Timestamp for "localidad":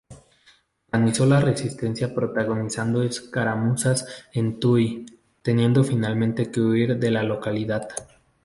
7.21-7.87